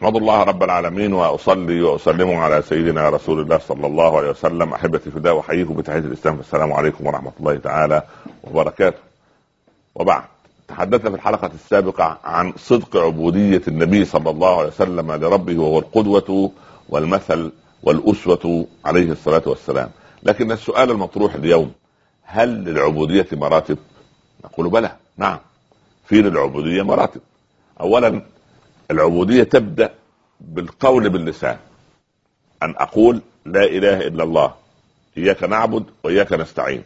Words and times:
احمد 0.00 0.16
الله 0.16 0.42
رب 0.42 0.62
العالمين 0.62 1.12
واصلي 1.12 1.82
وأسلم 1.82 2.30
على 2.30 2.62
سيدنا 2.62 3.08
رسول 3.08 3.40
الله 3.40 3.58
صلى 3.58 3.86
الله 3.86 4.18
عليه 4.18 4.30
وسلم. 4.30 4.72
أحبتي 4.72 5.10
في 5.10 5.16
الله 5.16 5.32
وأحييكم 5.32 5.74
بتحية 5.74 5.98
الإسلام. 5.98 6.40
السلام 6.40 6.72
عليكم 6.72 7.06
ورحمة 7.06 7.32
الله 7.40 7.56
تعالى 7.56 8.02
وبركاته. 8.44 8.98
وبعد 9.94 10.22
تحدثنا 10.68 11.10
في 11.10 11.16
الحلقة 11.16 11.50
السابقة 11.54 12.18
عن 12.24 12.52
صدق 12.56 12.96
عبودية 12.96 13.62
النبي 13.68 14.04
صلى 14.04 14.30
الله 14.30 14.58
عليه 14.58 14.68
وسلم 14.68 15.12
لربه 15.12 15.58
وهو 15.58 15.78
القدوة 15.78 16.50
والمثل 16.88 17.52
والأسوة 17.82 18.66
عليه 18.84 19.12
الصلاة 19.12 19.42
والسلام. 19.46 19.90
لكن 20.22 20.52
السؤال 20.52 20.90
المطروح 20.90 21.34
اليوم 21.34 21.72
هل 22.22 22.48
للعبودية 22.48 23.28
مراتب؟ 23.32 23.78
نقول 24.44 24.68
بلى 24.68 24.92
نعم 25.16 25.38
في 26.06 26.22
للعبودية 26.22 26.82
مراتب. 26.82 27.20
اولا 27.80 28.22
العبودية 28.90 29.42
تبدأ 29.42 29.90
بالقول 30.40 31.08
باللسان. 31.08 31.56
أن 32.62 32.74
أقول 32.78 33.20
لا 33.46 33.64
إله 33.64 34.06
إلا 34.06 34.24
الله 34.24 34.54
إياك 35.18 35.42
نعبد 35.42 35.84
وإياك 36.04 36.32
نستعين. 36.32 36.82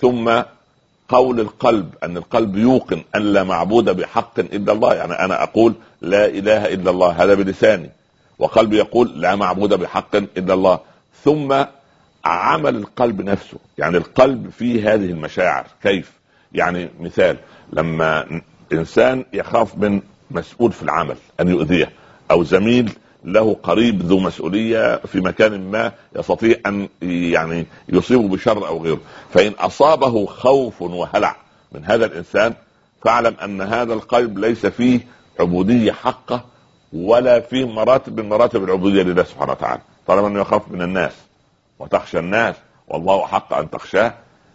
ثم 0.00 0.42
قول 1.08 1.40
القلب 1.40 1.94
أن 2.02 2.16
القلب 2.16 2.56
يوقن 2.56 3.02
أن 3.16 3.22
لا 3.22 3.44
معبود 3.44 3.84
بحق 3.84 4.38
إلا 4.38 4.72
الله. 4.72 4.94
يعني 4.94 5.12
أنا 5.12 5.42
أقول 5.42 5.74
لا 6.00 6.26
إله 6.26 6.66
إلا 6.66 6.90
الله 6.90 7.24
هذا 7.24 7.34
بلساني. 7.34 7.90
وقلبي 8.38 8.76
يقول 8.76 9.20
لا 9.20 9.36
معبود 9.36 9.74
بحق 9.74 10.16
إلا 10.16 10.54
الله. 10.54 10.80
ثم 11.24 11.64
عمل 12.24 12.76
القلب 12.76 13.22
نفسه. 13.22 13.58
يعني 13.78 13.96
القلب 13.96 14.50
فيه 14.50 14.94
هذه 14.94 15.04
المشاعر. 15.10 15.66
كيف؟ 15.82 16.12
يعني 16.52 16.88
مثال 17.00 17.36
لما 17.72 18.40
إنسان 18.72 19.24
يخاف 19.32 19.76
من 19.76 20.02
مسؤول 20.30 20.72
في 20.72 20.82
العمل 20.82 21.16
أن 21.40 21.48
يؤذيه 21.48 21.92
أو 22.30 22.44
زميل 22.44 22.92
له 23.24 23.56
قريب 23.62 24.02
ذو 24.02 24.18
مسؤولية 24.18 24.96
في 24.96 25.20
مكان 25.20 25.70
ما 25.70 25.92
يستطيع 26.16 26.56
أن 26.66 26.88
يعني 27.02 27.66
يصيبه 27.88 28.28
بشر 28.28 28.66
أو 28.66 28.82
غيره. 28.82 29.00
فإن 29.34 29.52
أصابه 29.52 30.26
خوف 30.26 30.82
وهلع 30.82 31.36
من 31.72 31.84
هذا 31.84 32.04
الإنسان 32.04 32.54
فاعلم 33.04 33.36
أن 33.44 33.60
هذا 33.60 33.94
القلب 33.94 34.38
ليس 34.38 34.66
فيه 34.66 35.00
عبودية 35.40 35.92
حقة 35.92 36.44
ولا 36.92 37.40
فيه 37.40 37.68
مراتب 37.68 38.20
من 38.20 38.28
مراتب 38.28 38.64
العبودية 38.64 39.02
لله 39.02 39.22
سبحانه 39.22 39.52
وتعالى. 39.52 39.80
طالما 40.06 40.28
أنه 40.28 40.40
يخاف 40.40 40.62
من 40.70 40.82
الناس 40.82 41.12
وتخشى 41.78 42.18
الناس 42.18 42.54
والله 42.88 43.26
حق 43.26 43.52
أن 43.52 43.70
تخشاه. 43.70 44.14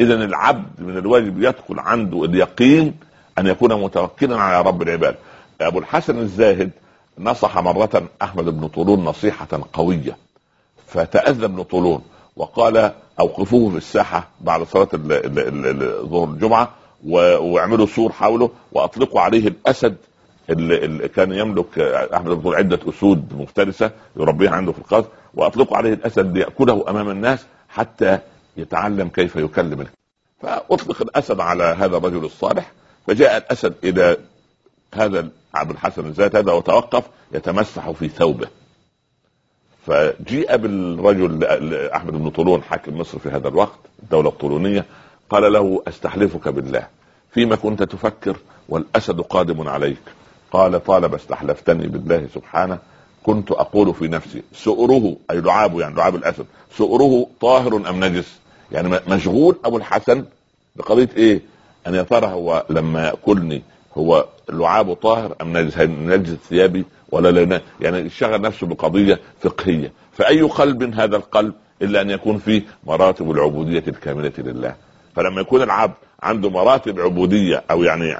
اذا 0.00 0.14
العبد 0.14 0.80
من 0.80 0.98
الواجب 0.98 1.42
يدخل 1.42 1.78
عنده 1.78 2.24
اليقين 2.24 2.94
أن 3.38 3.46
يكون 3.46 3.82
متوكلا 3.82 4.36
على 4.40 4.68
رب 4.68 4.82
العباد. 4.82 5.16
أبو 5.60 5.78
الحسن 5.78 6.18
الزاهد 6.18 6.70
نصح 7.18 7.58
مرة 7.58 8.02
أحمد 8.22 8.44
بن 8.44 8.68
طولون 8.68 9.04
نصيحة 9.04 9.48
قوية 9.72 10.16
فتأذى 10.86 11.44
ابن 11.44 11.62
طولون 11.62 12.02
وقال 12.36 12.92
أوقفوه 13.20 13.70
في 13.70 13.76
الساحة 13.76 14.28
بعد 14.40 14.62
صلاة 14.62 14.88
ظهر 16.02 16.24
الجمعة 16.24 16.70
واعملوا 17.06 17.86
سور 17.86 18.12
حوله 18.12 18.50
وأطلقوا 18.72 19.20
عليه 19.20 19.48
الأسد 19.48 19.96
اللي, 20.50 21.08
كان 21.08 21.32
يملك 21.32 21.78
أحمد 22.14 22.30
بن 22.30 22.40
طولون 22.42 22.58
عدة 22.58 22.80
أسود 22.88 23.34
مفترسة 23.34 23.90
يربيها 24.16 24.50
عنده 24.50 24.72
في 24.72 24.78
القصر 24.78 25.08
وأطلقوا 25.34 25.76
عليه 25.76 25.94
الأسد 25.94 26.36
ليأكله 26.36 26.84
أمام 26.88 27.10
الناس 27.10 27.46
حتى 27.68 28.18
يتعلم 28.56 29.08
كيف 29.08 29.36
يكلم 29.36 29.86
فأطلق 30.42 31.02
الأسد 31.02 31.40
على 31.40 31.64
هذا 31.64 31.96
الرجل 31.96 32.24
الصالح 32.24 32.72
فجاء 33.06 33.36
الأسد 33.36 33.74
إلى 33.84 34.16
هذا 34.94 35.28
عبد 35.54 35.70
الحسن 35.70 36.06
الزيت 36.06 36.36
هذا 36.36 36.52
وتوقف 36.52 37.04
يتمسح 37.32 37.90
في 37.90 38.08
ثوبه. 38.08 38.48
فجيء 39.86 40.56
بالرجل 40.56 41.44
أحمد 41.94 42.12
بن 42.12 42.30
طولون 42.30 42.62
حاكم 42.62 42.98
مصر 42.98 43.18
في 43.18 43.28
هذا 43.28 43.48
الوقت 43.48 43.78
الدولة 44.02 44.28
الطولونيه 44.28 44.84
قال 45.30 45.52
له 45.52 45.82
أستحلفك 45.88 46.48
بالله. 46.48 46.86
فيما 47.30 47.56
كنت 47.56 47.82
تفكر 47.82 48.36
والأسد 48.68 49.20
قادم 49.20 49.68
عليك. 49.68 50.02
قال 50.52 50.84
طالما 50.84 51.16
استحلفتني 51.16 51.86
بالله 51.86 52.28
سبحانه 52.34 52.78
كنت 53.22 53.50
أقول 53.50 53.94
في 53.94 54.08
نفسي 54.08 54.42
سؤره 54.52 55.16
أي 55.30 55.40
لعابه 55.40 55.80
يعني 55.80 55.94
لعاب 55.94 56.14
الأسد 56.14 56.46
سؤره 56.76 57.26
طاهر 57.40 57.76
أم 57.76 58.04
نجس؟ 58.04 58.38
يعني 58.72 59.00
مشغول 59.08 59.56
أبو 59.64 59.76
الحسن 59.76 60.24
بقضية 60.76 61.08
إيه؟ 61.16 61.40
أن 61.86 61.94
يا 61.94 62.02
ترى 62.02 62.26
هو 62.26 62.66
لما 62.70 63.06
يأكلني 63.06 63.62
هو 63.96 64.24
لعابه 64.48 64.94
طاهر 64.94 65.34
أم 65.42 65.56
نجس 66.10 66.34
ثيابي 66.48 66.84
ولا 67.08 67.28
لا؟ 67.28 67.60
يعني 67.80 68.10
شغل 68.10 68.40
نفسه 68.40 68.66
بقضية 68.66 69.20
فقهية. 69.40 69.92
فأي 70.12 70.42
قلب 70.42 70.94
هذا 70.94 71.16
القلب 71.16 71.54
إلا 71.82 72.00
أن 72.00 72.10
يكون 72.10 72.38
فيه 72.38 72.62
مراتب 72.86 73.30
العبودية 73.30 73.84
الكاملة 73.88 74.32
لله. 74.38 74.74
فلما 75.16 75.40
يكون 75.40 75.62
العبد 75.62 75.94
عنده 76.22 76.50
مراتب 76.50 77.00
عبودية 77.00 77.64
أو 77.70 77.82
يعني 77.82 78.16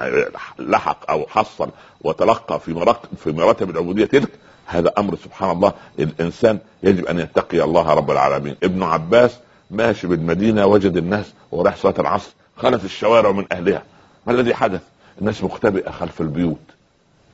لحق 0.59 1.11
أو 1.11 1.25
حصل 1.29 1.69
وتلقى 2.01 2.59
في 2.59 2.73
مراتب 2.73 3.09
في 3.17 3.31
مراتب 3.31 3.69
العبودية 3.69 4.05
تلك 4.05 4.29
هذا 4.65 4.93
أمر 4.97 5.15
سبحان 5.15 5.51
الله. 5.51 5.73
الإنسان 5.99 6.59
يجب 6.83 7.05
أن 7.05 7.19
يتقي 7.19 7.63
الله 7.63 7.93
رب 7.93 8.11
العالمين. 8.11 8.55
ابن 8.63 8.83
عباس 8.83 9.37
ماشي 9.71 10.07
بالمدينة 10.07 10.65
وجد 10.65 10.97
الناس 10.97 11.33
وراح 11.51 11.75
صلاة 11.75 11.95
العصر 11.99 12.31
خلت 12.57 12.83
الشوارع 12.83 13.31
من 13.31 13.45
أهلها. 13.51 13.83
ما 14.27 14.33
الذي 14.33 14.55
حدث؟ 14.55 14.81
الناس 15.21 15.43
مختبئة 15.43 15.91
خلف 15.91 16.21
البيوت 16.21 16.59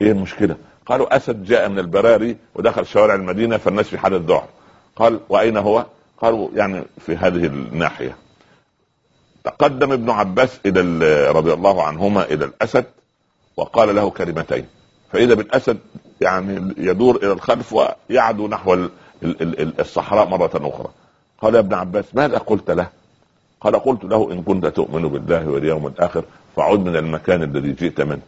إيه 0.01 0.11
المشكلة؟ 0.11 0.55
قالوا 0.85 1.15
أسد 1.15 1.43
جاء 1.43 1.69
من 1.69 1.79
البراري 1.79 2.37
ودخل 2.55 2.85
شوارع 2.85 3.15
المدينة 3.15 3.57
فالناس 3.57 3.87
في 3.87 3.97
حالة 3.97 4.23
ذعر 4.27 4.47
قال 4.95 5.19
وأين 5.29 5.57
هو؟ 5.57 5.85
قالوا 6.21 6.49
يعني 6.55 6.83
في 7.05 7.15
هذه 7.17 7.45
الناحية 7.45 8.17
تقدم 9.43 9.91
ابن 9.91 10.09
عباس 10.09 10.59
إلى 10.65 10.81
رضي 11.31 11.53
الله 11.53 11.83
عنهما 11.83 12.23
إلى 12.23 12.45
الأسد 12.45 12.85
وقال 13.57 13.95
له 13.95 14.09
كلمتين 14.09 14.65
فإذا 15.11 15.33
بالأسد 15.33 15.77
يعني 16.21 16.73
يدور 16.77 17.15
إلى 17.15 17.31
الخلف 17.31 17.73
ويعدو 18.09 18.47
نحو 18.47 18.87
الصحراء 19.79 20.27
مرة 20.27 20.51
أخرى 20.55 20.89
قال 21.41 21.55
يا 21.55 21.59
ابن 21.59 21.73
عباس 21.73 22.05
ماذا 22.13 22.37
قلت 22.37 22.71
له؟ 22.71 22.87
قال 23.63 23.75
قلت 23.79 24.03
له 24.03 24.31
إن 24.31 24.43
كنت 24.43 24.65
تؤمن 24.65 25.07
بالله 25.07 25.49
واليوم 25.49 25.87
الآخر 25.87 26.23
فعد 26.55 26.79
من 26.79 26.95
المكان 26.95 27.43
الذي 27.43 27.71
جئت 27.71 28.01
منه. 28.01 28.21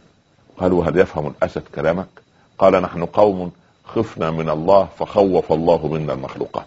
قالوا 0.58 0.84
هل 0.84 0.98
يفهم 0.98 1.26
الأسد 1.26 1.62
كلامك؟ 1.74 2.06
قال 2.58 2.72
نحن 2.82 3.04
قوم 3.04 3.52
خفنا 3.84 4.30
من 4.30 4.48
الله 4.50 4.88
فخوف 4.98 5.52
الله 5.52 5.86
منا 5.86 6.12
المخلوقات. 6.12 6.66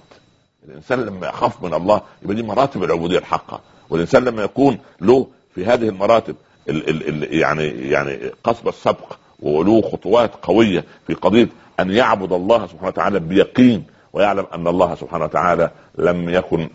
الإنسان 0.69 1.05
لما 1.05 1.27
يخاف 1.27 1.63
من 1.63 1.73
الله 1.73 2.01
يبقى 2.23 2.35
دي 2.35 2.43
مراتب 2.43 2.83
العبودية 2.83 3.17
الحقة. 3.17 3.59
والإنسان 3.89 4.25
لما 4.25 4.43
يكون 4.43 4.77
له 5.01 5.27
في 5.55 5.65
هذه 5.65 5.89
المراتب 5.89 6.35
ال 6.69 6.89
ال 6.89 7.07
ال 7.23 7.33
يعني 7.39 7.63
يعني 7.67 8.19
قصب 8.43 8.67
السبق 8.67 9.13
وله 9.39 9.81
خطوات 9.81 10.31
قوية 10.41 10.83
في 11.07 11.13
قضية 11.13 11.49
أن 11.79 11.91
يعبد 11.91 12.33
الله 12.33 12.67
سبحانه 12.67 12.87
وتعالى 12.87 13.19
بيقين 13.19 13.83
ويعلم 14.13 14.45
أن 14.53 14.67
الله 14.67 14.95
سبحانه 14.95 15.23
وتعالى 15.23 15.71
لم 15.97 16.29
يكن 16.29 16.69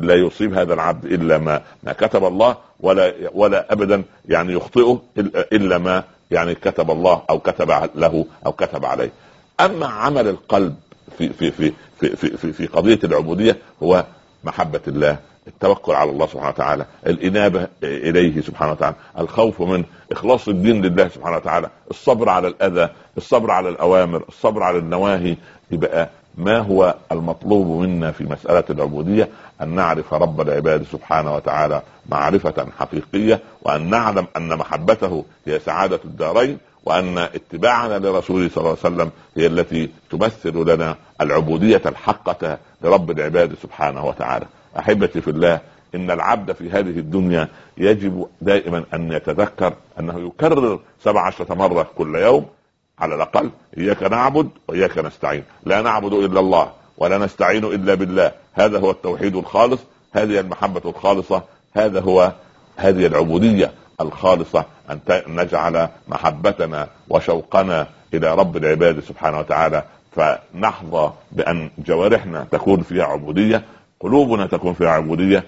لا 0.00 0.14
يصيب 0.14 0.54
هذا 0.54 0.74
العبد 0.74 1.04
إلا 1.04 1.38
ما 1.38 1.62
ما 1.82 1.92
كتب 1.92 2.24
الله 2.24 2.56
ولا 2.80 3.12
ولا 3.34 3.72
ابدا 3.72 4.02
يعني 4.28 4.52
يخطئه 4.52 5.02
إلا 5.52 5.78
ما 5.78 6.04
يعني 6.30 6.54
كتب 6.54 6.90
الله 6.90 7.22
أو 7.30 7.38
كتب 7.38 7.70
له 7.94 8.26
أو 8.46 8.52
كتب 8.52 8.84
عليه. 8.84 9.10
أما 9.60 9.86
عمل 9.86 10.28
القلب 10.28 10.74
في 11.18 11.28
في 11.28 11.50
في 11.50 11.72
في 12.00 12.16
في, 12.16 12.36
في, 12.36 12.52
في 12.52 12.66
قضية 12.66 12.98
العبودية 13.04 13.56
هو 13.82 14.04
محبة 14.44 14.80
الله 14.88 15.18
التوكل 15.46 15.92
على 15.92 16.10
الله 16.10 16.26
سبحانه 16.26 16.48
وتعالى 16.48 16.86
الإنابة 17.06 17.68
إليه 17.82 18.40
سبحانه 18.40 18.72
وتعالى 18.72 18.96
الخوف 19.18 19.62
من 19.62 19.84
إخلاص 20.12 20.48
الدين 20.48 20.82
لله 20.82 21.08
سبحانه 21.08 21.36
وتعالى 21.36 21.70
الصبر 21.90 22.28
على 22.28 22.48
الأذى 22.48 22.88
الصبر 23.16 23.50
على 23.50 23.68
الأوامر 23.68 24.24
الصبر 24.28 24.62
على 24.62 24.78
النواهي 24.78 25.36
يبقى 25.70 26.08
ما 26.38 26.58
هو 26.58 26.94
المطلوب 27.12 27.82
منا 27.82 28.10
في 28.10 28.24
مسألة 28.24 28.64
العبودية؟ 28.70 29.28
أن 29.62 29.68
نعرف 29.68 30.14
رب 30.14 30.40
العباد 30.40 30.82
سبحانه 30.92 31.34
وتعالى 31.34 31.82
معرفة 32.08 32.66
حقيقية 32.78 33.40
وأن 33.62 33.90
نعلم 33.90 34.26
أن 34.36 34.56
محبته 34.56 35.24
هي 35.46 35.58
سعادة 35.58 36.00
الدارين 36.04 36.58
وأن 36.84 37.18
اتباعنا 37.18 37.98
لرسوله 37.98 38.48
صلى 38.48 38.58
الله 38.58 38.76
عليه 38.84 38.94
وسلم 38.94 39.10
هي 39.36 39.46
التي 39.46 39.90
تمثل 40.10 40.74
لنا 40.74 40.96
العبودية 41.20 41.82
الحقة 41.86 42.58
لرب 42.82 43.10
العباد 43.10 43.54
سبحانه 43.62 44.06
وتعالى. 44.06 44.46
أحبتي 44.78 45.20
في 45.20 45.30
الله 45.30 45.60
إن 45.94 46.10
العبد 46.10 46.52
في 46.52 46.70
هذه 46.70 46.98
الدنيا 46.98 47.48
يجب 47.78 48.26
دائما 48.40 48.84
أن 48.94 49.12
يتذكر 49.12 49.72
أنه 50.00 50.26
يكرر 50.26 50.80
سبع 51.04 51.26
عشرة 51.26 51.54
مرة 51.54 51.86
كل 51.96 52.14
يوم 52.14 52.46
على 53.00 53.14
الأقل. 53.14 53.50
إياك 53.78 54.02
نعبد 54.02 54.48
وإياك 54.68 54.98
نستعين. 54.98 55.44
لا 55.64 55.82
نعبد 55.82 56.12
إلا 56.12 56.40
الله 56.40 56.72
ولا 56.98 57.18
نستعين 57.18 57.64
إلا 57.64 57.94
بالله. 57.94 58.32
هذا 58.54 58.78
هو 58.78 58.90
التوحيد 58.90 59.36
الخالص. 59.36 59.80
هذه 60.12 60.40
المحبة 60.40 60.90
الخالصة. 60.90 61.42
هذا 61.76 62.00
هو 62.00 62.32
هذه 62.76 63.06
العبودية 63.06 63.72
الخالصة. 64.00 64.64
أن 64.90 65.00
نجعل 65.28 65.88
محبتنا 66.08 66.88
وشوقنا 67.08 67.86
إلى 68.14 68.34
رب 68.34 68.56
العباد 68.56 69.00
سبحانه 69.00 69.38
وتعالى. 69.38 69.84
فنحظى 70.16 71.12
بأن 71.32 71.70
جوارحنا 71.78 72.46
تكون 72.50 72.82
فيها 72.82 73.04
عبودية. 73.04 73.64
قلوبنا 74.00 74.46
تكون 74.46 74.74
فيها 74.74 74.88
عبودية 74.88 75.44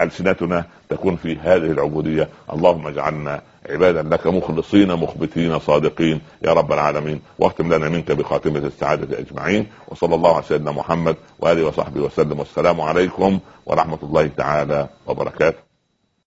ألسنتنا 0.00 0.64
تكون 0.88 1.16
في 1.16 1.36
هذه 1.36 1.56
العبودية. 1.56 2.28
اللهم 2.52 2.86
اجعلنا 2.86 3.42
عبادا 3.70 4.02
لك 4.02 4.26
مخلصين 4.26 4.92
مخبتين 4.92 5.58
صادقين. 5.58 6.20
يا 6.42 6.52
رب 6.52 6.72
العالمين 6.72 7.20
واختم 7.38 7.74
لنا 7.74 7.88
منك 7.88 8.12
بخاتمة 8.12 8.58
السعادة 8.58 9.18
أجمعين. 9.18 9.66
وصلى 9.88 10.14
الله 10.14 10.34
على 10.34 10.42
سيدنا 10.42 10.72
محمد 10.72 11.16
وآله 11.38 11.66
وصحبه 11.66 12.00
وسلم. 12.00 12.38
والسلام 12.38 12.80
عليكم 12.80 13.38
ورحمة 13.66 13.98
الله 14.02 14.26
تعالى 14.26 14.88
وبركاته. 15.06 15.75